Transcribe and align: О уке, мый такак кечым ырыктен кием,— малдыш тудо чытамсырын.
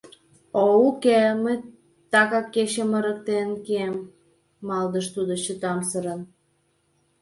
О 0.61 0.63
уке, 0.87 1.19
мый 1.43 1.57
такак 2.11 2.45
кечым 2.53 2.89
ырыктен 2.99 3.49
кием,— 3.65 3.95
малдыш 4.67 5.05
тудо 5.15 5.33
чытамсырын. 5.43 6.21